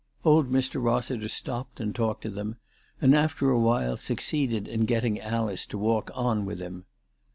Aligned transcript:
Old 0.25 0.51
Mr. 0.51 0.81
Hossiter 0.81 1.29
stopped 1.29 1.79
and 1.79 1.93
talked 1.93 2.23
to 2.23 2.31
them, 2.31 2.55
and 2.99 3.13
after 3.15 3.51
awhile 3.51 3.97
succeeded 3.97 4.67
in 4.67 4.85
getting 4.85 5.21
Alice 5.21 5.63
to 5.67 5.77
walk 5.77 6.09
on 6.15 6.43
with 6.43 6.59
him. 6.59 6.85